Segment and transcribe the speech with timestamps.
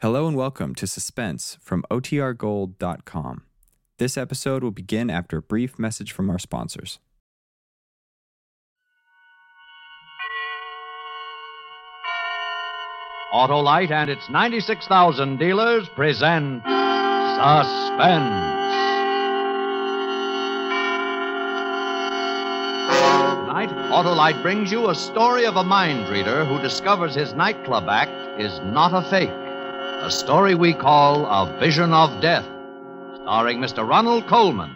[0.00, 3.42] Hello and welcome to Suspense from OTRGold.com.
[3.98, 7.00] This episode will begin after a brief message from our sponsors.
[13.34, 18.28] Autolite and its 96,000 dealers present Suspense.
[23.34, 28.40] Tonight, Autolite brings you a story of a mind reader who discovers his nightclub act
[28.40, 29.47] is not a fake.
[30.00, 32.44] A story we call A Vision of Death,
[33.16, 33.86] starring Mr.
[33.86, 34.74] Ronald Colman.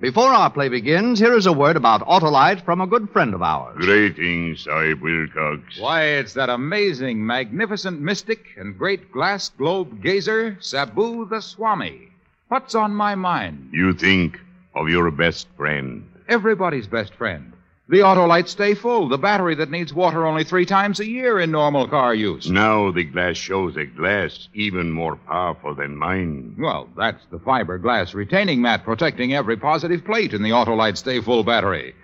[0.00, 3.42] Before our play begins, here is a word about Autolite from a good friend of
[3.42, 3.76] ours.
[3.78, 5.78] Greetings, Sahib Wilcox.
[5.78, 12.08] Why, it's that amazing, magnificent mystic and great glass globe gazer, Sabu the Swami.
[12.48, 13.70] What's on my mind?
[13.72, 14.38] You think
[14.74, 16.08] of your best friend.
[16.28, 17.52] Everybody's best friend.
[17.90, 21.50] The Autolite Stay Full, the battery that needs water only three times a year in
[21.50, 22.48] normal car use.
[22.48, 26.54] Now the glass shows a glass even more powerful than mine.
[26.56, 31.20] Well, that's the fiberglass retaining mat protecting every positive plate in the auto Autolite Stay
[31.20, 31.96] Full battery.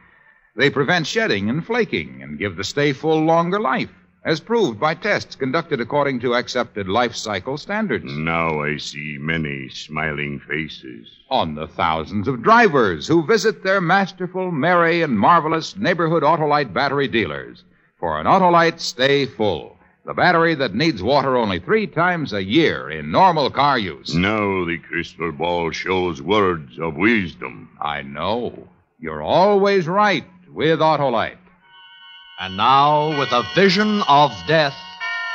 [0.56, 3.94] They prevent shedding and flaking and give the Stay Full longer life,
[4.26, 8.12] as proved by tests conducted according to accepted life cycle standards.
[8.12, 11.08] Now I see many smiling faces.
[11.30, 17.06] On the thousands of drivers who visit their masterful, merry, and marvelous neighborhood Autolite battery
[17.06, 17.62] dealers
[18.00, 22.90] for an Autolite Stay Full, the battery that needs water only three times a year
[22.90, 24.12] in normal car use.
[24.12, 27.70] Now the crystal ball shows words of wisdom.
[27.80, 28.66] I know.
[28.98, 31.38] You're always right with Autolite.
[32.38, 34.76] And now, with a vision of death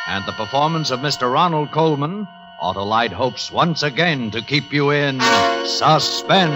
[0.07, 1.33] and the performance of Mr.
[1.33, 2.27] Ronald Colman,
[2.61, 5.19] Autolite hopes once again to keep you in
[5.65, 6.53] suspense.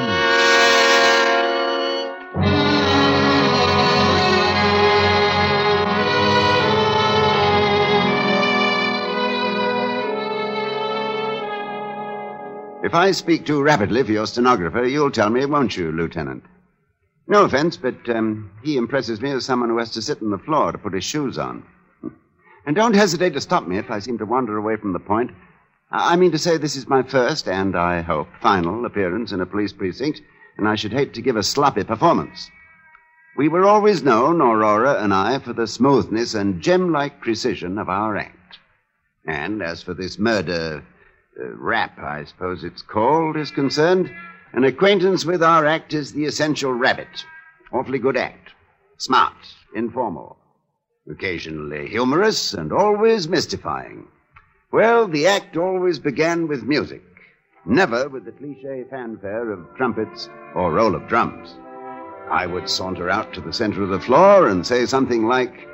[12.83, 16.43] If I speak too rapidly for your stenographer, you'll tell me, won't you, Lieutenant?
[17.27, 20.37] No offense, but um, he impresses me as someone who has to sit on the
[20.37, 21.63] floor to put his shoes on.
[22.67, 25.29] And don't hesitate to stop me if I seem to wander away from the point.
[25.91, 29.45] I mean to say, this is my first, and I hope final, appearance in a
[29.45, 30.19] police precinct,
[30.57, 32.49] and I should hate to give a sloppy performance.
[33.37, 37.87] We were always known, Aurora and I, for the smoothness and gem like precision of
[37.87, 38.57] our act.
[39.27, 40.83] And as for this murder
[41.39, 44.09] uh, rap, I suppose it's called, is concerned,
[44.55, 47.25] an acquaintance with our act is the essential rabbit.
[47.73, 48.51] Awfully good act.
[48.97, 49.35] Smart,
[49.75, 50.37] informal,
[51.11, 54.07] occasionally humorous, and always mystifying.
[54.71, 57.03] Well, the act always began with music,
[57.65, 61.53] never with the cliche fanfare of trumpets or roll of drums.
[62.31, 65.67] I would saunter out to the center of the floor and say something like,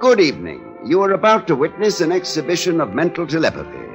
[0.00, 0.78] Good evening.
[0.84, 3.87] You are about to witness an exhibition of mental telepathy.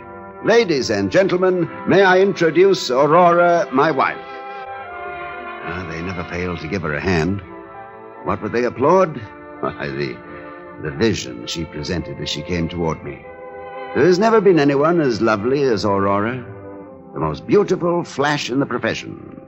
[0.46, 4.18] Ladies and gentlemen, may I introduce Aurora, my wife?
[4.20, 7.42] Ah, they never failed to give her a hand.
[8.26, 9.16] What would they applaud?
[9.62, 10.18] Why, the,
[10.82, 13.26] the vision she presented as she came toward me.
[13.96, 16.44] There has never been anyone as lovely as Aurora,
[17.14, 19.40] the most beautiful flash in the profession.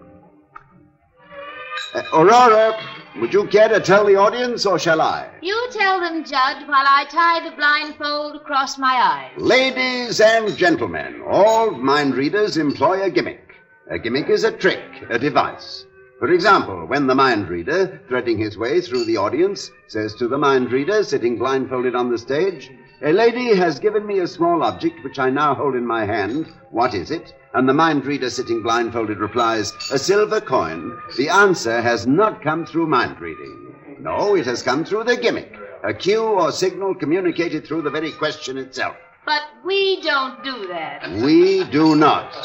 [1.93, 2.79] Uh, Aurora,
[3.19, 5.29] would you care to tell the audience, or shall I?
[5.41, 9.31] You tell them, Judd, while I tie the blindfold across my eyes.
[9.37, 13.55] Ladies and gentlemen, all mind readers employ a gimmick.
[13.89, 15.85] A gimmick is a trick, a device.
[16.19, 20.37] For example, when the mind reader, threading his way through the audience, says to the
[20.37, 22.71] mind reader sitting blindfolded on the stage,
[23.01, 26.47] A lady has given me a small object which I now hold in my hand.
[26.71, 27.33] What is it?
[27.55, 30.99] And the mind reader sitting blindfolded replies, A silver coin.
[31.15, 33.73] The answer has not come through mind reading.
[34.01, 35.55] No, it has come through the gimmick.
[35.81, 38.97] A cue or signal communicated through the very question itself.
[39.25, 41.09] But we don't do that.
[41.09, 42.35] We do not.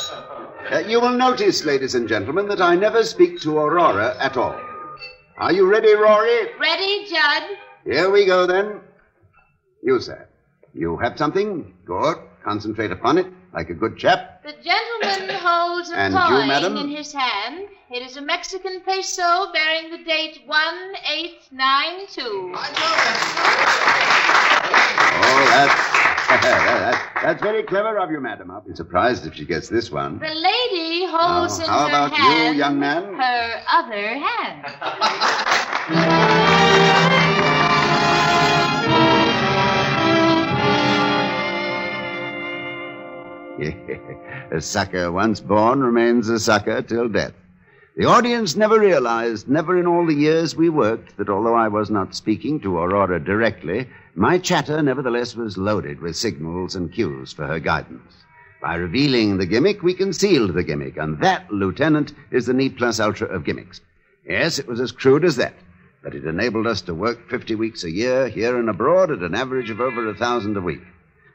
[0.71, 4.61] Uh, you will notice, ladies and gentlemen, that I never speak to Aurora at all.
[5.39, 6.55] Are you ready, Rory?
[6.61, 7.43] Ready, Judd?
[7.85, 8.81] Here we go, then.
[9.83, 10.29] You, sir.
[10.73, 11.75] You have something?
[11.85, 12.17] Good.
[12.45, 14.43] Concentrate upon it, like a good chap.
[14.43, 16.77] The gentleman holds a And you, coin madam?
[16.77, 17.67] in his hand.
[17.91, 22.53] It is a Mexican peso bearing the date 1892.
[25.23, 25.75] Oh, that's,
[26.43, 28.51] that- that's very clever of you, madam.
[28.51, 30.19] I'll be surprised if she gets this one.
[30.21, 33.13] The lady holds Now, in how her about you, hand young man?
[33.15, 34.65] her other hand.
[44.51, 47.35] a sucker once born remains a sucker till death.
[47.97, 51.91] The audience never realized, never in all the years we worked, that although I was
[51.91, 57.47] not speaking to Aurora directly, my chatter nevertheless was loaded with signals and cues for
[57.47, 58.25] her guidance.
[58.63, 63.01] By revealing the gimmick, we concealed the gimmick, and that, Lieutenant, is the ne plus
[63.01, 63.83] ultra of gimmicks.
[64.27, 65.55] Yes, it was as crude as that,
[66.03, 69.35] but it enabled us to work 50 weeks a year, here and abroad, at an
[69.35, 70.83] average of over a thousand a week.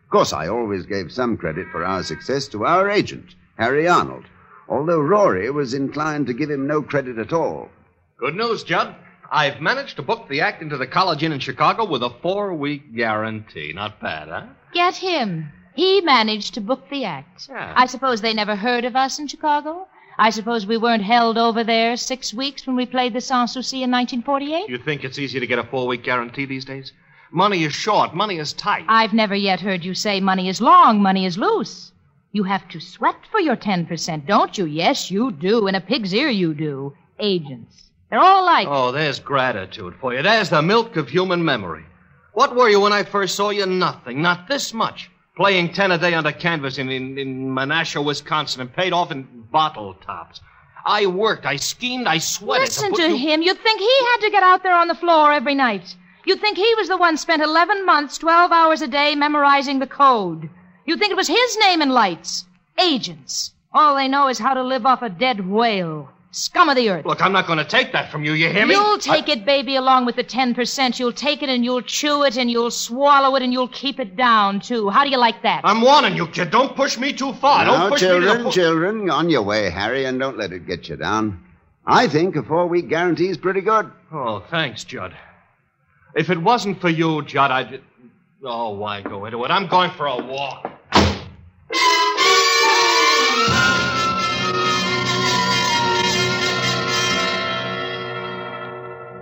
[0.05, 4.25] Of course, I always gave some credit for our success to our agent, Harry Arnold,
[4.69, 7.69] although Rory was inclined to give him no credit at all.
[8.17, 8.95] Good news, Judd.
[9.31, 12.53] I've managed to book the act into the College Inn in Chicago with a four
[12.53, 13.73] week guarantee.
[13.73, 14.45] Not bad, huh?
[14.73, 15.51] Get him.
[15.73, 17.47] He managed to book the act.
[17.49, 17.73] Yeah.
[17.75, 19.87] I suppose they never heard of us in Chicago?
[20.17, 23.83] I suppose we weren't held over there six weeks when we played the Sans Souci
[23.83, 24.69] in 1948?
[24.69, 26.93] You think it's easy to get a four week guarantee these days?
[27.31, 28.85] Money is short, money is tight.
[28.87, 31.91] I've never yet heard you say money is long, money is loose.
[32.31, 34.65] You have to sweat for your 10%, don't you?
[34.65, 35.67] Yes, you do.
[35.67, 36.93] In a pig's ear, you do.
[37.19, 37.83] Agents.
[38.09, 38.67] They're all like.
[38.69, 40.21] Oh, there's gratitude for you.
[40.21, 41.85] There's the milk of human memory.
[42.33, 43.65] What were you when I first saw you?
[43.65, 44.21] Nothing.
[44.21, 45.09] Not this much.
[45.37, 49.23] Playing ten a day under canvas in, in, in Menasha, Wisconsin, and paid off in
[49.51, 50.41] bottle tops.
[50.85, 52.67] I worked, I schemed, I sweated.
[52.67, 53.41] Listen put to you- him.
[53.41, 55.95] You'd think he had to get out there on the floor every night.
[56.25, 59.87] You'd think he was the one spent 11 months, 12 hours a day memorizing the
[59.87, 60.49] code.
[60.85, 62.45] You'd think it was his name in lights.
[62.79, 63.53] Agents.
[63.73, 66.09] All they know is how to live off a dead whale.
[66.31, 67.05] Scum of the earth.
[67.05, 68.73] Look, I'm not going to take that from you, you hear me?
[68.73, 70.99] You'll take it, baby, along with the 10%.
[70.99, 74.17] You'll take it and you'll chew it and you'll swallow it and you'll keep it
[74.17, 74.89] down, too.
[74.89, 75.61] How do you like that?
[75.63, 76.51] I'm warning you, kid.
[76.51, 77.63] Don't push me too far.
[77.63, 80.37] now, Don't push me to children, the po- children, on your way, Harry, and don't
[80.37, 81.41] let it get you down.
[81.87, 83.89] I think a four week guarantee is pretty good.
[84.11, 85.15] Oh, thanks, Judd.
[86.15, 87.81] If it wasn't for you, Judd, I'd.
[88.41, 89.51] Oh, why go into it?
[89.51, 90.71] I'm going for a walk.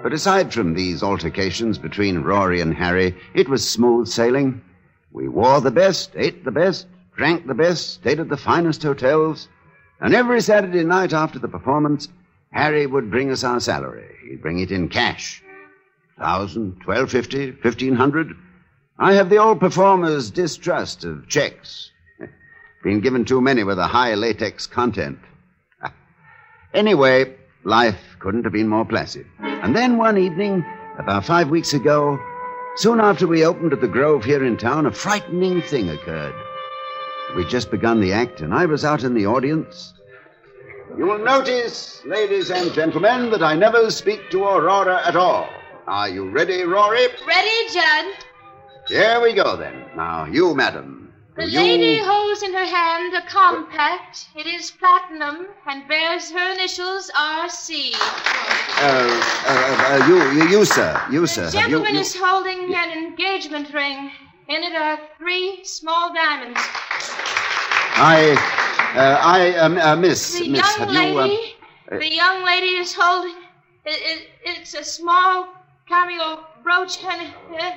[0.03, 4.61] But aside from these altercations between Rory and Harry, it was smooth sailing.
[5.13, 6.85] We wore the best, ate the best,
[7.15, 9.47] drank the best, stayed at the finest hotels.
[9.99, 12.09] And every Saturday night after the performance,
[12.51, 14.15] Harry would bring us our salary.
[14.29, 15.41] He'd bring it in cash.
[16.17, 18.35] Thousand, twelve fifty, fifteen hundred.
[18.99, 21.91] I have the old performer's distrust of checks.
[22.83, 25.19] Been given too many with a high latex content.
[26.73, 29.27] Anyway, life couldn't have been more placid.
[29.39, 30.65] And then one evening,
[30.97, 32.17] about five weeks ago,
[32.77, 36.33] soon after we opened at the Grove here in town, a frightening thing occurred.
[37.35, 39.93] We'd just begun the act, and I was out in the audience.
[40.97, 45.47] You will notice, ladies and gentlemen, that I never speak to Aurora at all.
[45.87, 47.07] Are you ready, Rory?
[47.27, 48.05] Ready, Judd?
[48.87, 49.83] Here we go, then.
[49.95, 51.13] Now, you, madam.
[51.35, 51.59] The you...
[51.59, 54.29] lady holds in her hand a compact.
[54.35, 57.93] It is platinum and bears her initials R.C.
[57.95, 58.01] Uh,
[58.79, 61.01] uh, uh, you, you, you, sir.
[61.11, 61.49] You, sir.
[61.49, 64.11] The Have you- gentleman you- is holding an engagement ring.
[64.47, 66.59] In it are three small diamonds.
[67.95, 68.35] I,
[68.95, 71.55] uh, I, um, uh, miss, The miss, young have you, uh, lady,
[71.89, 73.35] the young lady is holding.
[73.85, 75.47] It, it, it's a small
[75.87, 77.33] cameo brooch and.
[77.51, 77.71] Uh,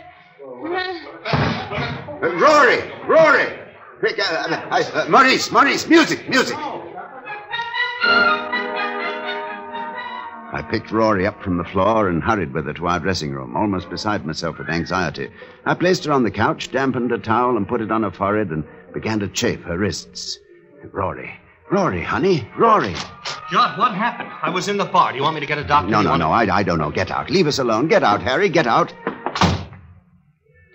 [1.27, 3.59] uh, Rory, Rory!
[3.99, 6.57] Quick, uh, uh, I- uh, Maurice, Maurice, music, music!
[10.53, 13.57] I picked Rory up from the floor and hurried with her to our dressing room,
[13.57, 15.31] almost beside myself with anxiety.
[15.65, 18.51] I placed her on the couch, dampened a towel, and put it on her forehead,
[18.51, 20.39] and began to chafe her wrists.
[20.93, 21.33] Rory,
[21.71, 22.95] Rory, honey, Rory.
[23.51, 24.31] Judd, what happened?
[24.43, 25.11] I was in the bar.
[25.13, 25.91] Do you want me to get a doctor?
[25.91, 26.91] No, no, want- no, I, I don't know.
[26.91, 27.31] Get out.
[27.31, 27.89] Leave us alone.
[27.89, 28.49] Get out, Harry.
[28.49, 28.93] Get out.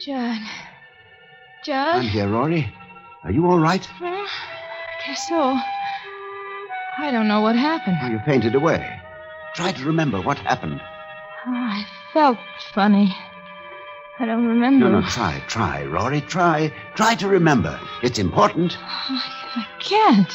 [0.03, 0.38] Judd.
[1.67, 2.74] I'm here, Rory.
[3.24, 3.88] Are you all right?
[4.01, 5.57] Well, I guess so.
[6.98, 7.98] I don't know what happened.
[8.01, 9.00] Oh, you fainted away.
[9.55, 10.81] Try to remember what happened.
[11.45, 12.38] Oh, I felt
[12.74, 13.15] funny.
[14.19, 14.89] I don't remember.
[14.89, 16.71] No, no, try, try, Rory, try.
[16.95, 17.79] Try to remember.
[18.03, 18.77] It's important.
[18.79, 19.21] Oh,
[19.55, 20.31] I can't.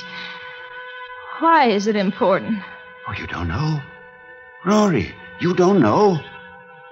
[1.38, 2.62] Why is it important?
[3.06, 3.82] Oh, you don't know?
[4.64, 6.18] Rory, you don't know?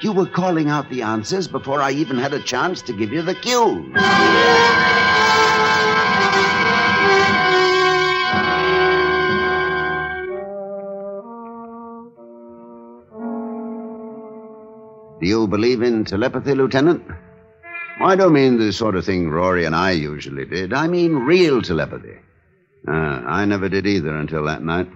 [0.01, 3.23] You were calling out the answers before I even had a chance to give you
[3.23, 3.91] the cue.
[15.21, 17.03] Do you believe in telepathy, Lieutenant?
[17.99, 20.75] I don't mean the sort of thing Rory and I usually did.
[20.75, 22.19] I mean real telepathy.
[22.87, 24.89] Uh, I never did either until that night.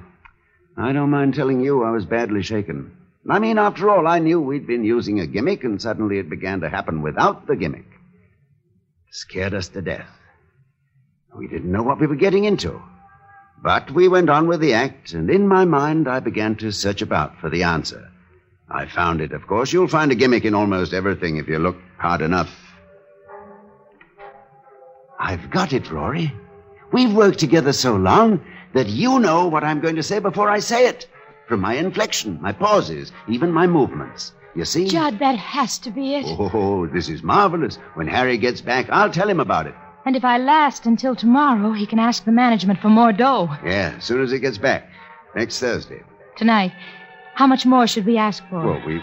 [0.77, 2.97] I don't mind telling you I was badly shaken.
[3.29, 6.61] I mean, after all, I knew we'd been using a gimmick, and suddenly it began
[6.61, 7.87] to happen without the gimmick.
[9.11, 10.09] Scared us to death.
[11.37, 12.81] We didn't know what we were getting into.
[13.63, 17.03] But we went on with the act, and in my mind I began to search
[17.03, 18.09] about for the answer.
[18.71, 19.73] I found it, of course.
[19.73, 22.51] You'll find a gimmick in almost everything if you look hard enough.
[25.19, 26.33] I've got it, Rory.
[26.93, 30.59] We've worked together so long that you know what I'm going to say before I
[30.61, 31.07] say it.
[31.47, 34.33] From my inflection, my pauses, even my movements.
[34.55, 34.87] You see?
[34.89, 36.25] Judd, that has to be it.
[36.27, 37.77] Oh, this is marvelous.
[37.95, 39.75] When Harry gets back, I'll tell him about it.
[40.05, 43.49] And if I last until tomorrow, he can ask the management for more dough.
[43.65, 44.89] Yeah, as soon as he gets back.
[45.37, 46.03] Next Thursday.
[46.37, 46.73] Tonight.
[47.35, 48.65] How much more should we ask for?
[48.65, 49.03] Well, we.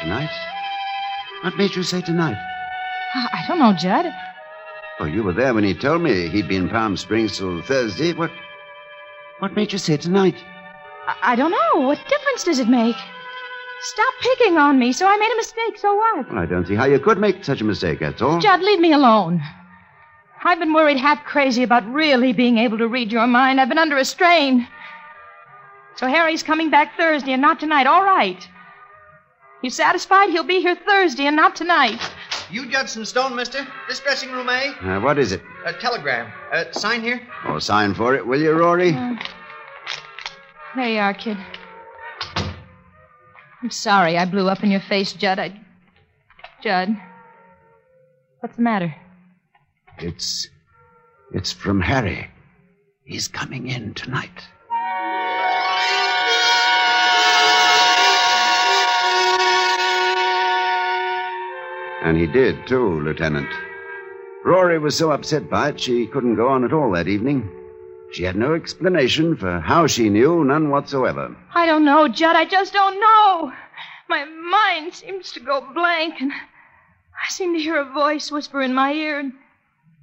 [0.00, 0.30] Tonight?
[1.42, 2.36] What made you say tonight?
[3.14, 4.12] Ah, I don't know, Judd.
[5.00, 8.12] Oh, you were there when he told me he'd be in Palm Springs till Thursday.
[8.12, 8.30] What.
[9.38, 10.36] What made you say tonight?
[11.06, 11.86] I, I don't know.
[11.86, 12.96] What difference does it make?
[13.80, 14.92] Stop picking on me.
[14.92, 15.78] So I made a mistake.
[15.78, 16.28] So what?
[16.28, 18.38] Well, I don't see how you could make such a mistake, that's all.
[18.40, 19.42] Judd, leave me alone.
[20.44, 23.58] I've been worried half crazy about really being able to read your mind.
[23.58, 24.68] I've been under a strain.
[25.96, 27.86] So Harry's coming back Thursday and not tonight.
[27.86, 28.46] All right.
[29.62, 30.28] You satisfied?
[30.28, 32.00] He'll be here Thursday and not tonight.
[32.50, 33.66] You Judson Stone, mister?
[33.88, 34.72] This dressing room, eh?
[34.82, 35.40] Uh, what is it?
[35.64, 36.32] A telegram.
[36.52, 37.20] Uh, sign here?
[37.46, 38.92] Oh, sign for it, will you, Rory?
[38.92, 39.14] Uh,
[40.74, 41.36] there you are, kid.
[43.62, 45.38] I'm sorry I blew up in your face, Judd.
[45.38, 45.60] I.
[46.62, 46.96] Judd.
[48.40, 48.94] What's the matter?
[49.98, 50.48] It's.
[51.32, 52.28] It's from Harry.
[53.04, 54.48] He's coming in tonight.
[62.02, 63.48] And he did, too, Lieutenant.
[64.44, 67.48] Rory was so upset by it she couldn't go on at all that evening.
[68.12, 71.36] She had no explanation for how she knew, none whatsoever.
[71.54, 72.36] I don't know, Judd.
[72.36, 73.52] I just don't know.
[74.08, 78.74] My mind seems to go blank, and I seem to hear a voice whisper in
[78.74, 79.34] my ear, and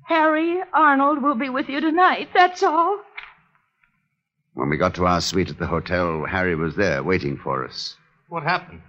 [0.05, 2.29] Harry Arnold will be with you tonight.
[2.33, 3.01] That's all.
[4.53, 7.97] When we got to our suite at the hotel, Harry was there waiting for us.
[8.29, 8.81] What happened?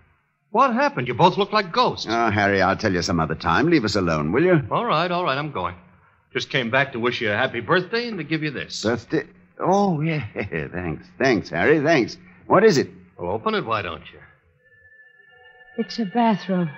[0.50, 1.09] What happened?
[1.09, 2.07] You both look like ghosts.
[2.09, 3.69] Oh, Harry, I'll tell you some other time.
[3.69, 4.62] Leave us alone, will you?
[4.71, 5.75] All right, all right, I'm going.
[6.33, 8.83] Just came back to wish you a happy birthday and to give you this.
[8.83, 9.25] Birthday?
[9.61, 10.25] Oh, yeah.
[10.35, 11.07] Thanks.
[11.19, 11.81] Thanks, Harry.
[11.83, 12.17] Thanks.
[12.47, 12.88] What is it?
[13.19, 14.21] Well, open it, why don't you?
[15.76, 16.69] It's a bathrobe.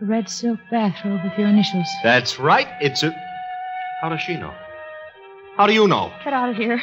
[0.00, 1.86] A red silk bathrobe with your initials.
[2.02, 2.68] That's right.
[2.80, 3.14] It's a.
[4.00, 4.54] How does she know?
[5.60, 6.10] How do you know?
[6.24, 6.74] Get out of here.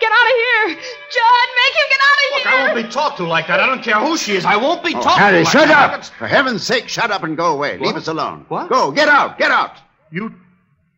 [0.00, 0.66] Get out of here!
[0.66, 2.50] Judd, make him get out of Look, here!
[2.50, 3.60] I won't be talked to like that.
[3.60, 4.44] I don't care who she is.
[4.44, 5.94] I won't be Oh, talked Harry, to like shut that.
[5.94, 6.04] up!
[6.06, 7.78] For heaven's sake, shut up and go away.
[7.78, 8.44] Leave us alone.
[8.48, 8.68] What?
[8.68, 9.76] Go, get out, get out.
[10.10, 10.34] You.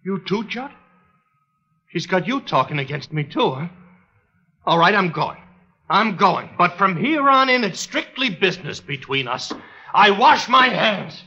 [0.06, 0.70] You too, Judd?
[1.92, 3.68] She's got you talking against me, too, huh?
[4.64, 5.36] All right, I'm going.
[5.90, 6.48] I'm going.
[6.56, 9.52] But from here on in, it's strictly business between us.
[9.92, 11.22] I wash my hands.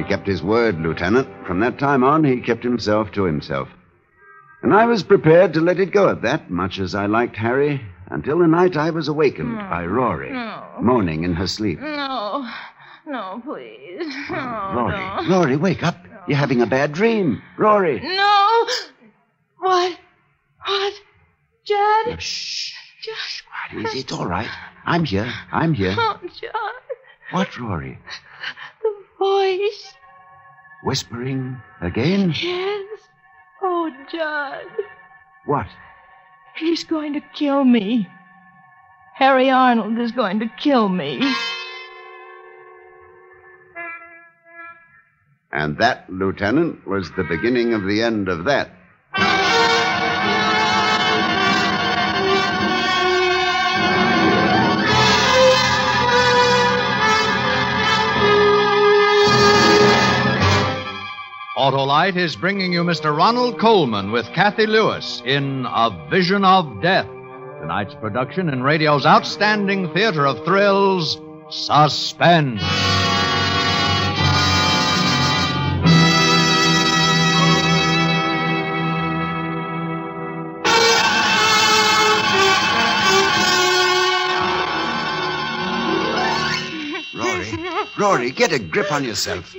[0.00, 1.28] He kept his word, Lieutenant.
[1.46, 3.68] From that time on, he kept himself to himself.
[4.62, 7.82] And I was prepared to let it go at that, much as I liked Harry,
[8.06, 10.64] until the night I was awakened by Rory, No.
[10.80, 11.80] moaning in her sleep.
[11.80, 12.48] No.
[13.06, 14.06] No, please.
[14.30, 15.26] No, Rory, no.
[15.28, 15.98] Rory, wake up.
[16.26, 17.42] You're having a bad dream.
[17.58, 18.00] Rory.
[18.00, 18.66] No.
[19.58, 19.98] What?
[20.64, 20.94] What?
[21.66, 22.22] Judd?
[22.22, 22.72] Shh.
[23.02, 23.14] Judd.
[23.70, 23.98] Quiet, easy.
[24.00, 24.48] It's all right.
[24.86, 25.30] I'm here.
[25.52, 25.94] I'm here.
[25.98, 26.52] Oh, Judd.
[27.32, 27.98] What, Rory?
[29.20, 29.94] Voice.
[30.82, 32.34] Whispering again?
[32.40, 33.00] Yes.
[33.62, 34.64] Oh, Judd.
[35.44, 35.66] What?
[36.56, 38.08] He's going to kill me.
[39.14, 41.20] Harry Arnold is going to kill me.
[45.52, 48.70] And that, Lieutenant, was the beginning of the end of that.
[61.60, 63.14] Autolite is bringing you Mr.
[63.14, 67.06] Ronald Colman with Cathy Lewis in A Vision of Death.
[67.60, 72.62] Tonight's production in radio's outstanding theater of thrills, Suspense.
[87.14, 87.52] Rory.
[87.98, 89.54] Rory, get a grip on yourself.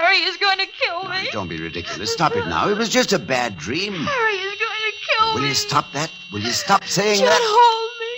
[0.00, 1.28] Harry is going to kill me.
[1.32, 2.10] Don't be ridiculous.
[2.12, 2.68] Stop it now.
[2.68, 3.92] It was just a bad dream.
[3.92, 5.40] Harry is going to kill me.
[5.40, 6.10] Will you stop that?
[6.32, 7.40] Will you stop saying Judd, that?
[7.42, 8.16] hold me.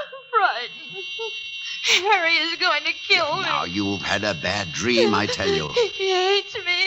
[0.00, 1.04] I'm frightened.
[2.10, 3.42] Harry is going to kill me.
[3.42, 5.68] Now, you've had a bad dream, I tell you.
[5.74, 6.80] He hates me.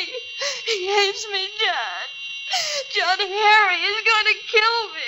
[0.65, 2.08] He hates me, John.
[2.89, 5.07] Judd, Harry is going to kill me.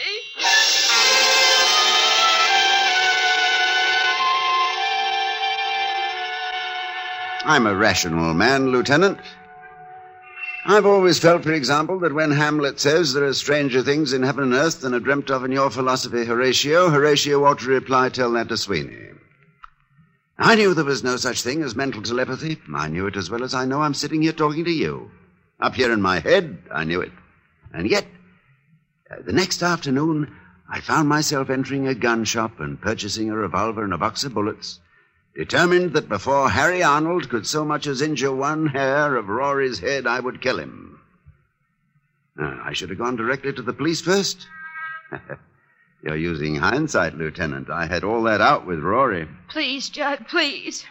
[7.46, 9.20] I'm a rational man, Lieutenant.
[10.66, 14.44] I've always felt, for example, that when Hamlet says there are stranger things in heaven
[14.44, 18.32] and earth than are dreamt of in your philosophy, Horatio, Horatio ought to reply, tell
[18.34, 19.10] that to Sweeney.
[20.38, 22.60] I knew there was no such thing as mental telepathy.
[22.74, 25.10] I knew it as well as I know I'm sitting here talking to you.
[25.60, 27.12] Up here in my head, I knew it.
[27.74, 28.06] And yet,
[29.12, 30.34] uh, the next afternoon,
[30.70, 34.34] I found myself entering a gun shop and purchasing a revolver and a box of
[34.34, 34.80] bullets,
[35.36, 40.08] determined that before Harry Arnold could so much as injure one hair of Rory's head,
[40.08, 41.00] I would kill him.
[42.42, 44.48] Uh, I should have gone directly to the police first.
[46.04, 47.70] You're using hindsight, Lieutenant.
[47.70, 49.28] I had all that out with Rory.
[49.50, 50.86] Please, Judd, please.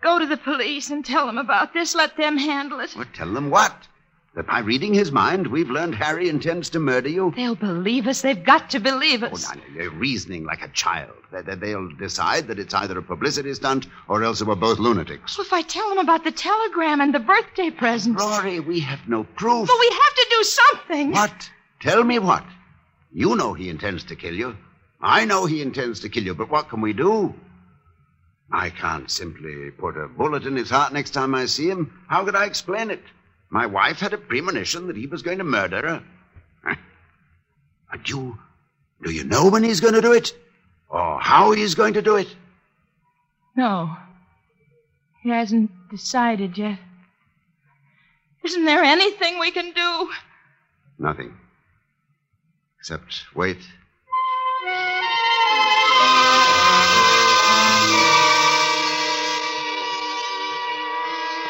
[0.00, 1.94] Go to the police and tell them about this.
[1.94, 2.94] Let them handle it.
[2.96, 3.88] Well, tell them what?
[4.34, 7.32] That by reading his mind, we've learned Harry intends to murder you?
[7.36, 8.20] They'll believe us.
[8.22, 9.48] They've got to believe Oh, us.
[9.54, 11.12] no, no, they're reasoning like a child.
[11.30, 15.38] They, they'll decide that it's either a publicity stunt or else that we're both lunatics.
[15.38, 18.20] Well, if I tell them about the telegram and the birthday presents.
[18.20, 19.68] Rory, we have no proof.
[19.68, 21.12] But we have to do something.
[21.12, 21.50] What?
[21.80, 22.44] Tell me what?
[23.12, 24.56] You know he intends to kill you.
[25.00, 27.32] I know he intends to kill you, but what can we do?
[28.50, 31.92] I can't simply put a bullet in his heart next time I see him.
[32.08, 33.02] How could I explain it?
[33.54, 36.02] My wife had a premonition that he was going to murder her.
[36.64, 36.74] Huh?
[37.92, 38.36] And you,
[39.04, 40.36] do you know when he's going to do it?
[40.88, 42.26] Or how he's going to do it?
[43.56, 43.96] No.
[45.22, 46.80] He hasn't decided yet.
[48.44, 50.10] Isn't there anything we can do?
[50.98, 51.32] Nothing.
[52.80, 53.62] Except wait.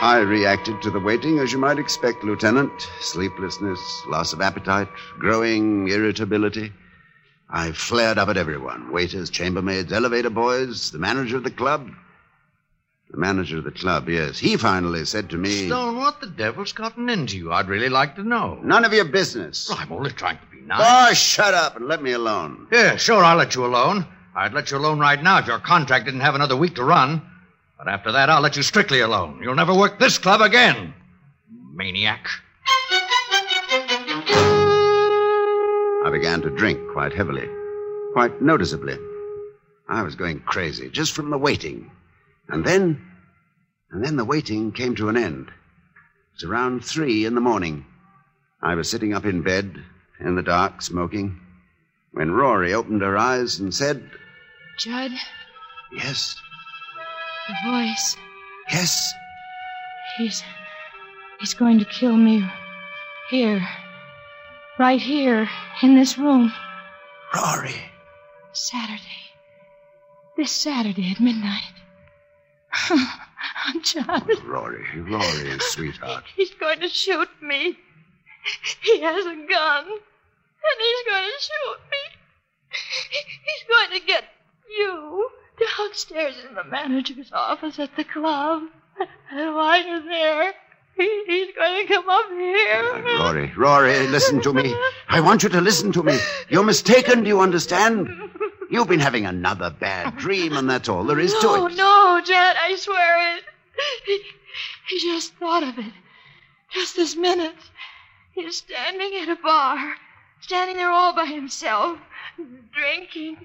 [0.00, 2.72] I reacted to the waiting as you might expect, Lieutenant.
[3.00, 6.72] Sleeplessness, loss of appetite, growing irritability.
[7.48, 11.90] I flared up at everyone waiters, chambermaids, elevator boys, the manager of the club.
[13.10, 14.38] The manager of the club, yes.
[14.38, 17.52] He finally said to me, Stone, what the devil's gotten into you?
[17.52, 18.58] I'd really like to know.
[18.62, 19.70] None of your business.
[19.70, 20.80] I'm only trying to be nice.
[20.82, 22.66] Oh, shut up and let me alone.
[22.72, 24.04] Yeah, sure, I'll let you alone.
[24.34, 27.23] I'd let you alone right now if your contract didn't have another week to run.
[27.78, 29.41] But after that, I'll let you strictly alone.
[29.43, 30.95] You'll never work this club again.
[31.75, 32.26] Maniac.
[36.04, 37.49] I began to drink quite heavily,
[38.13, 38.99] quite noticeably.
[39.89, 41.91] I was going crazy just from the waiting.
[42.49, 43.04] And then,
[43.91, 45.49] and then the waiting came to an end.
[45.49, 47.87] It was around three in the morning.
[48.63, 49.82] I was sitting up in bed,
[50.21, 51.41] in the dark, smoking,
[52.13, 54.10] when Rory opened her eyes and said,
[54.78, 55.13] Judd,
[55.93, 56.37] Yes,
[57.49, 58.17] the voice.
[58.71, 59.13] yes.
[60.17, 60.43] He's.
[61.41, 62.45] He's going to kill me.
[63.30, 63.67] Here.
[64.78, 65.49] Right here,
[65.83, 66.52] in this room.
[67.35, 67.75] Rory.
[68.52, 69.00] Saturday.
[70.37, 71.73] This Saturday at midnight.
[73.83, 76.25] Judd, Rory, Rory, sweetheart.
[76.37, 77.78] he's going to shoot me.
[78.83, 79.85] He has a gun.
[79.87, 82.02] And he's going to shoot me.
[83.45, 84.25] He's going to get
[85.95, 88.65] downstairs in the manager's office at the club.
[89.30, 90.52] And while you're there,
[90.97, 92.83] he, he's going to come up here.
[93.07, 94.75] Ah, Rory, Rory, listen to me.
[95.09, 96.19] I want you to listen to me.
[96.49, 98.09] You're mistaken, do you understand?
[98.71, 101.76] You've been having another bad dream, and that's all there is to No, it.
[101.76, 103.45] no, Jet, I swear it.
[104.07, 104.21] He,
[104.89, 105.93] he just thought of it.
[106.73, 107.54] Just this minute.
[108.33, 109.95] He's standing at a bar,
[110.41, 111.99] standing there all by himself,
[112.73, 113.37] drinking.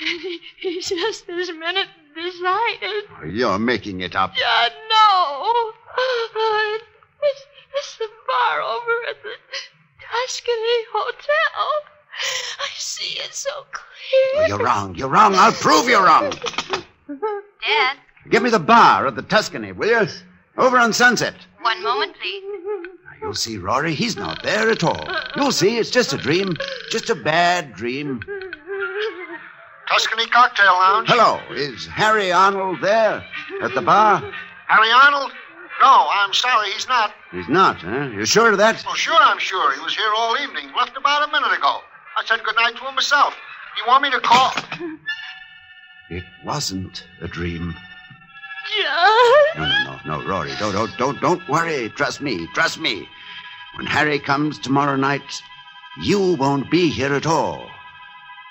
[0.00, 3.34] And he, he's just this minute decided.
[3.34, 4.34] You're making it up.
[4.34, 5.52] Jet, no.
[5.96, 5.98] Uh,
[7.22, 7.42] it's,
[7.78, 9.30] it's the bar over at the
[10.00, 11.84] Tuscany Hotel.
[12.60, 14.48] I see it so clear.
[14.48, 14.94] You're wrong.
[14.94, 15.34] You're wrong.
[15.34, 16.32] I'll prove you're wrong.
[17.08, 17.96] Dad,
[18.30, 20.08] Give me the bar at the Tuscany, will you?
[20.56, 21.34] Over on Sunset.
[21.60, 22.42] one moment, please.
[22.44, 23.94] Now, you'll see, Rory.
[23.94, 25.06] He's not there at all.
[25.36, 25.76] You'll see.
[25.76, 26.56] It's just a dream.
[26.90, 28.22] Just a bad dream.
[29.88, 31.08] Tuscany Cocktail Lounge.
[31.08, 31.40] Hello.
[31.50, 33.24] Is Harry Arnold there?
[33.62, 34.22] At the bar?
[34.66, 35.32] Harry Arnold?
[35.80, 37.12] No, I'm sorry, he's not.
[37.30, 38.08] He's not, huh?
[38.08, 38.82] You sure of that?
[38.84, 39.74] Well, sure, I'm sure.
[39.74, 40.70] He was here all evening.
[40.76, 41.80] Left about a minute ago.
[42.16, 43.34] I said goodnight to him myself.
[43.76, 44.52] You want me to call?
[46.08, 47.74] It wasn't a dream.
[48.74, 49.58] Judd.
[49.58, 50.52] No, no, no, no, Rory.
[50.58, 51.90] Don't, don't, don't, don't worry.
[51.90, 52.48] Trust me.
[52.54, 53.06] Trust me.
[53.76, 55.42] When Harry comes tomorrow night,
[56.02, 57.68] you won't be here at all.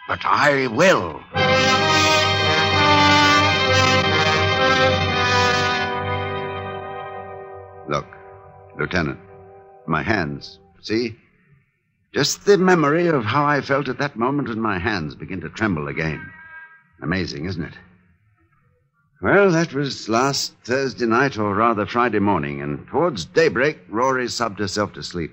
[0.08, 1.24] But I will.
[7.90, 8.06] Look,
[8.78, 9.20] Lieutenant,
[9.88, 10.60] my hands.
[10.82, 11.16] See?
[12.14, 15.50] Just the memory of how I felt at that moment, and my hands begin to
[15.50, 16.32] tremble again.
[17.02, 17.74] Amazing, isn't it?
[19.22, 24.60] Well, that was last Thursday night, or rather Friday morning, and towards daybreak, Rory sobbed
[24.60, 25.32] herself to sleep.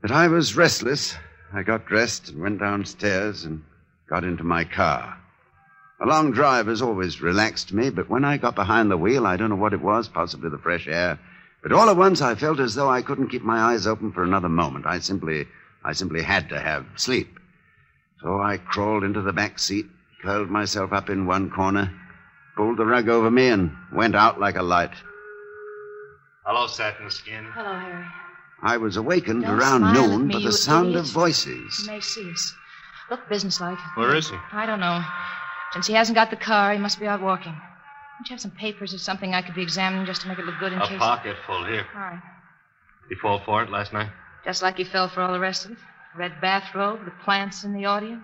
[0.00, 1.14] But I was restless.
[1.52, 3.64] I got dressed and went downstairs and
[4.08, 5.16] got into my car.
[6.00, 9.36] A long drive has always relaxed me, but when I got behind the wheel, I
[9.36, 11.18] don't know what it was, possibly the fresh air,
[11.62, 14.22] but all at once I felt as though I couldn't keep my eyes open for
[14.22, 14.86] another moment.
[14.86, 15.46] I simply,
[15.84, 17.38] I simply had to have sleep.
[18.22, 19.86] So I crawled into the back seat,
[20.22, 21.92] curled myself up in one corner,
[22.56, 24.94] pulled the rug over me, and went out like a light.
[26.46, 27.44] Hello, Satin Skin.
[27.52, 28.06] Hello, Harry.
[28.62, 31.04] I was awakened Don't around smile at noon me, by you the sound idiot.
[31.04, 31.80] of voices.
[31.80, 32.54] You may see us.
[33.10, 33.78] Look businesslike.
[33.96, 34.36] Where is he?
[34.52, 35.02] I don't know.
[35.72, 37.52] Since he hasn't got the car, he must be out walking.
[37.52, 40.44] Don't you have some papers or something I could be examining just to make it
[40.44, 40.98] look good in A case?
[40.98, 41.86] pocket full here.
[41.94, 42.20] All right.
[43.08, 44.10] He fall for it last night?
[44.44, 45.78] Just like he fell for all the rest of it.
[46.16, 48.22] Red bathrobe, the plants in the audience.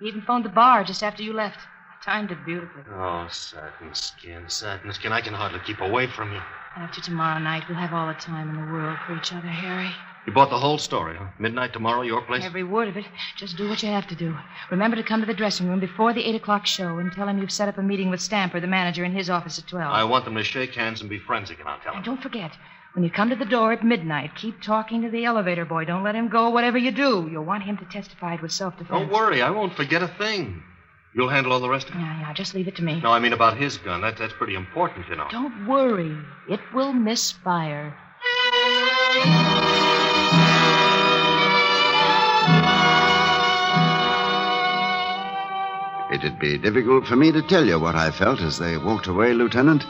[0.00, 1.58] He even phoned the bar just after you left.
[1.58, 2.82] I Timed it beautifully.
[2.90, 5.12] Oh, Satin Skin, Satin Skin.
[5.12, 6.40] I can hardly keep away from you.
[6.76, 9.90] After tomorrow night, we'll have all the time in the world for each other, Harry.
[10.26, 11.26] You bought the whole story, huh?
[11.38, 12.44] Midnight tomorrow, your place?
[12.44, 13.04] Every word of it.
[13.36, 14.36] Just do what you have to do.
[14.70, 17.38] Remember to come to the dressing room before the 8 o'clock show and tell him
[17.38, 19.92] you've set up a meeting with Stamper, the manager, in his office at 12.
[19.92, 22.52] I want them to shake hands and be friends again, I'll tell And don't forget,
[22.94, 25.84] when you come to the door at midnight, keep talking to the elevator boy.
[25.84, 27.28] Don't let him go, whatever you do.
[27.30, 28.90] You'll want him to testify it was self defense.
[28.90, 30.62] Don't worry, I won't forget a thing.
[31.14, 31.98] You'll handle all the rest of it?
[31.98, 33.00] Yeah, yeah, just leave it to me.
[33.02, 34.00] No, I mean about his gun.
[34.00, 35.28] That, that's pretty important, you know.
[35.30, 36.16] Don't worry.
[36.48, 37.94] It will misfire.
[46.12, 49.34] It'd be difficult for me to tell you what I felt as they walked away,
[49.34, 49.84] Lieutenant.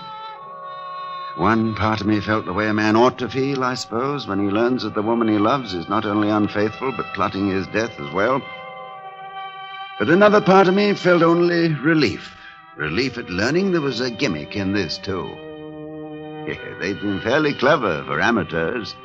[1.36, 4.40] One part of me felt the way a man ought to feel, I suppose, when
[4.40, 7.98] he learns that the woman he loves is not only unfaithful, but plotting his death
[7.98, 8.42] as well.
[9.98, 12.34] But another part of me felt only relief.
[12.76, 15.30] Relief at learning there was a gimmick in this, too.
[16.42, 18.96] Yeah, they've been fairly clever for amateurs.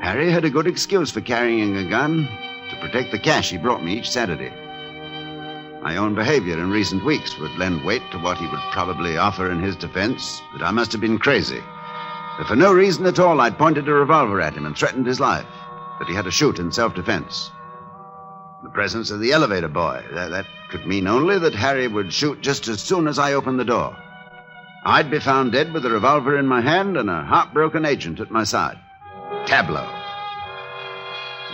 [0.00, 2.26] Harry had a good excuse for carrying a gun
[2.70, 4.50] to protect the cash he brought me each Saturday.
[5.82, 9.50] My own behavior in recent weeks would lend weight to what he would probably offer
[9.50, 11.60] in his defense, that I must have been crazy.
[12.38, 15.20] That for no reason at all, I'd pointed a revolver at him and threatened his
[15.20, 15.46] life,
[15.98, 17.50] that he had to shoot in self defense.
[18.62, 22.42] The presence of the elevator boy, that, that could mean only that Harry would shoot
[22.42, 23.96] just as soon as I opened the door.
[24.84, 28.30] I'd be found dead with a revolver in my hand and a heartbroken agent at
[28.30, 28.78] my side.
[29.46, 29.86] Tableau.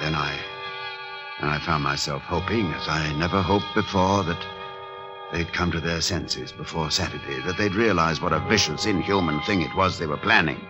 [0.01, 0.39] Then I
[1.41, 4.47] and I found myself hoping, as I never hoped before, that
[5.33, 9.61] they'd come to their senses before Saturday, that they'd realize what a vicious, inhuman thing
[9.61, 10.61] it was they were planning.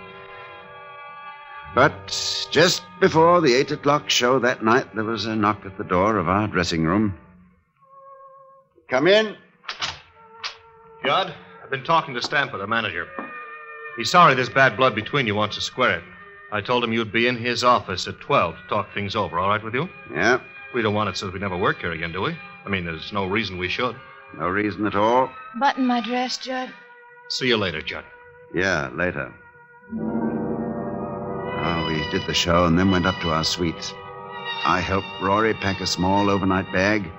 [1.76, 5.84] But just before the eight o'clock show that night, there was a knock at the
[5.84, 7.14] door of our dressing room.
[8.88, 9.36] Come in.
[11.04, 13.06] Judd, I've been talking to Stamper, the manager.
[13.98, 16.04] He's sorry there's bad blood between you, wants to square it.
[16.50, 19.38] I told him you'd be in his office at 12 to talk things over.
[19.38, 19.86] All right with you?
[20.10, 20.40] Yeah,
[20.74, 22.34] We don't want it so that we never work here again, do we?
[22.64, 23.96] I mean, there's no reason we should.
[24.38, 25.28] no reason at all.
[25.60, 26.72] Button my dress, Judd.
[27.28, 28.04] See you later, Judd.
[28.54, 29.30] Yeah, later.
[32.12, 33.92] Did the show and then went up to our suites.
[34.64, 37.10] I helped Rory pack a small overnight bag.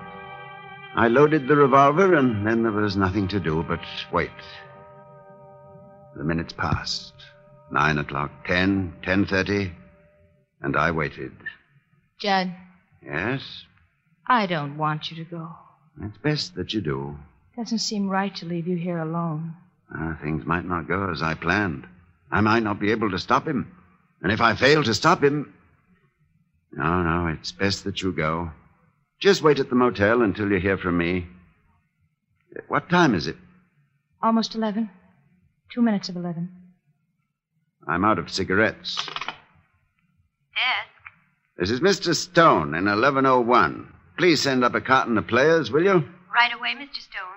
[0.95, 4.31] I loaded the revolver, and then there was nothing to do but wait.
[6.15, 7.13] The minutes passed.
[7.71, 9.71] Nine o'clock, ten, ten thirty,
[10.61, 11.33] and I waited.
[12.19, 12.53] Judd,
[13.05, 13.65] Yes,
[14.25, 15.49] I don't want you to go.
[16.01, 17.17] it's best that you do.
[17.55, 19.53] Doesn't seem right to leave you here alone.
[19.93, 21.85] Uh, things might not go as I planned.
[22.31, 23.71] I might not be able to stop him.
[24.21, 25.53] And if I fail to stop him.
[26.71, 28.51] No, no, it's best that you go.
[29.19, 31.27] Just wait at the motel until you hear from me.
[32.67, 33.37] What time is it?
[34.21, 34.89] Almost 11.
[35.73, 36.49] Two minutes of 11.
[37.87, 38.97] I'm out of cigarettes.
[39.05, 39.27] Desk.
[41.57, 42.13] This is Mr.
[42.15, 43.93] Stone in 1101.
[44.17, 46.03] Please send up a carton of players, will you?
[46.33, 47.01] Right away, Mr.
[47.01, 47.36] Stone.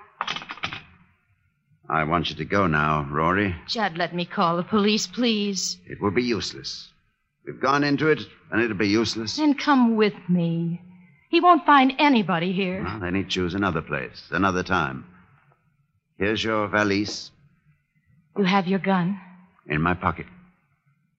[1.91, 3.55] I want you to go now, Rory.
[3.67, 5.77] Judd, let me call the police, please.
[5.87, 6.89] It will be useless.
[7.45, 8.21] We've gone into it,
[8.53, 9.37] and it'll be useless.
[9.37, 10.81] Then come with me.
[11.31, 12.85] He won't find anybody here.
[12.85, 15.05] Well, then he'd choose another place, another time.
[16.19, 17.31] Here's your valise
[18.37, 19.19] You have your gun.
[19.67, 20.27] in my pocket.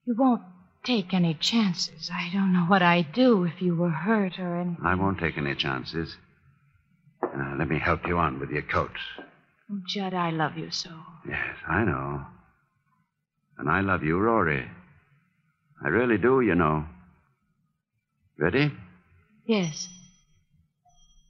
[0.06, 0.42] You won't
[0.86, 2.10] take any chances.
[2.14, 4.78] I don't know what I'd do if you were hurt or anything.
[4.86, 6.16] I won't take any chances.
[7.24, 8.92] Uh, let me help you on with your coat.
[9.88, 10.90] Judd, I love you so.
[11.28, 12.26] Yes, I know.
[13.58, 14.66] And I love you, Rory.
[15.84, 16.86] I really do, you know.
[18.38, 18.72] Ready?
[19.46, 19.88] Yes.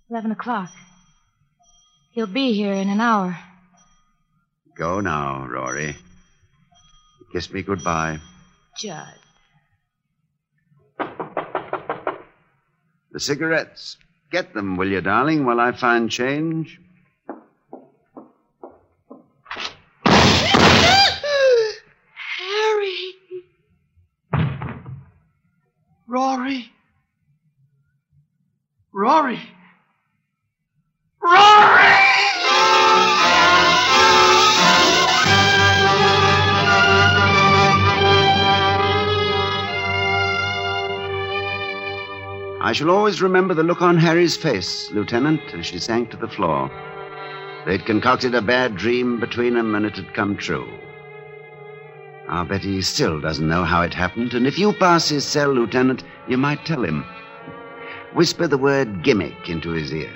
[0.10, 0.70] Eleven o'clock.
[2.12, 3.38] He'll be here in an hour.
[4.78, 5.96] Go now, Rory.
[7.32, 8.20] Kiss me goodbye.
[8.78, 9.14] Judd.
[13.12, 13.98] The cigarettes.
[14.32, 16.80] Get them, will you, darling, while I find change?
[22.38, 23.16] Harry!
[26.42, 26.72] Rory!
[28.94, 29.40] Rory!
[31.22, 32.02] Rory!
[42.60, 46.28] I shall always remember the look on Harry's face, Lieutenant, as she sank to the
[46.28, 46.72] floor.
[47.68, 50.68] They'd concocted a bad dream between them, and it had come true.
[52.32, 55.26] Ah, I'll bet he still doesn't know how it happened, and if you pass his
[55.26, 57.04] cell, Lieutenant, you might tell him.
[58.14, 60.14] Whisper the word gimmick into his ear.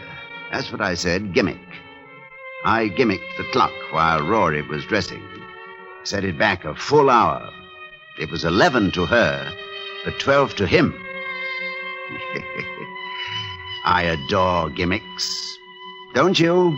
[0.52, 1.60] That's what I said, gimmick.
[2.64, 5.22] I gimmicked the clock while Rory was dressing.
[6.04, 7.50] Set it back a full hour.
[8.18, 9.54] It was 11 to her,
[10.06, 10.94] but 12 to him.
[13.86, 15.58] I adore gimmicks.
[16.14, 16.78] Don't you?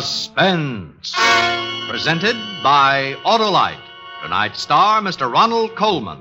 [0.00, 1.14] Suspense.
[1.88, 3.78] Presented by Autolite.
[4.24, 5.32] Tonight's star, Mr.
[5.32, 6.20] Ronald Colman.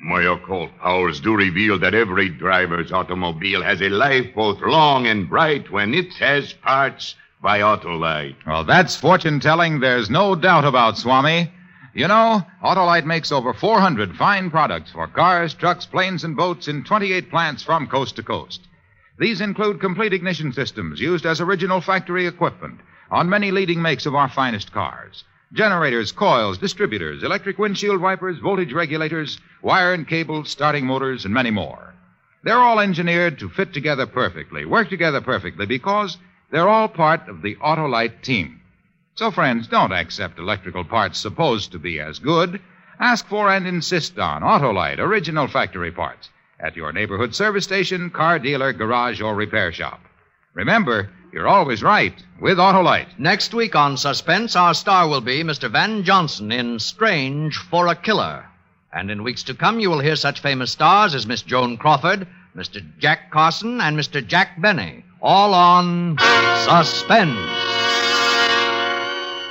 [0.00, 5.30] My occult powers do reveal that every driver's automobile has a life both long and
[5.30, 8.34] bright when it has parts by Autolite.
[8.44, 11.52] Well, that's fortune telling there's no doubt about, Swami.
[11.94, 16.82] You know, Autolite makes over 400 fine products for cars, trucks, planes, and boats in
[16.82, 18.62] 28 plants from coast to coast.
[19.16, 22.80] These include complete ignition systems used as original factory equipment
[23.12, 25.22] on many leading makes of our finest cars.
[25.52, 31.52] Generators, coils, distributors, electric windshield wipers, voltage regulators, wire and cable, starting motors, and many
[31.52, 31.94] more.
[32.42, 36.18] They're all engineered to fit together perfectly, work together perfectly, because
[36.50, 38.62] they're all part of the Autolite team.
[39.14, 42.60] So, friends, don't accept electrical parts supposed to be as good.
[42.98, 48.38] Ask for and insist on Autolite original factory parts at your neighborhood service station, car
[48.38, 50.00] dealer, garage, or repair shop.
[50.54, 53.18] Remember, you're always right with Autolite.
[53.18, 55.70] Next week on Suspense, our star will be Mr.
[55.70, 58.44] Van Johnson in Strange for a Killer.
[58.92, 62.28] And in weeks to come, you will hear such famous stars as Miss Joan Crawford,
[62.56, 62.80] Mr.
[62.98, 64.24] Jack Carson, and Mr.
[64.24, 66.16] Jack Benny, all on
[66.64, 67.36] Suspense.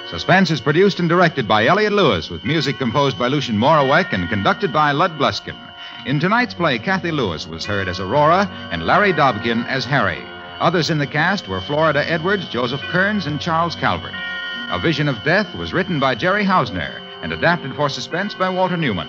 [0.09, 4.29] Suspense is produced and directed by Elliott Lewis, with music composed by Lucien Moraweck and
[4.29, 5.57] conducted by Lud Gluskin.
[6.05, 10.21] In tonight's play, Cathy Lewis was heard as Aurora and Larry Dobkin as Harry.
[10.59, 14.13] Others in the cast were Florida Edwards, Joseph Kearns, and Charles Calvert.
[14.69, 18.75] A Vision of Death was written by Jerry Hausner and adapted for suspense by Walter
[18.75, 19.07] Newman.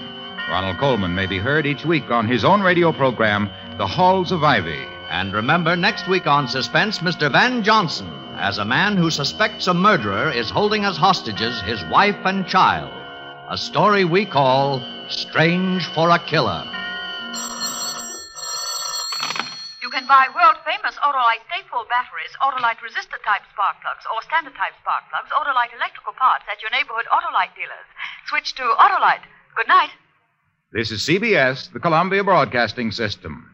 [0.48, 4.44] Ronald Colman may be heard each week on his own radio program, The Halls of
[4.44, 4.87] Ivy.
[5.11, 7.30] And remember, next week on Suspense, Mr.
[7.30, 12.18] Van Johnson, as a man who suspects a murderer is holding as hostages his wife
[12.24, 12.92] and child.
[13.50, 16.64] A story we call Strange for a Killer.
[20.04, 24.52] Can buy world famous Autolite stay full batteries, Autolite resistor type spark plugs, or standard
[24.52, 27.88] type spark plugs, Autolite electrical parts at your neighborhood Autolite dealers.
[28.28, 29.24] Switch to Autolite.
[29.56, 29.88] Good night.
[30.72, 33.53] This is CBS, the Columbia Broadcasting System.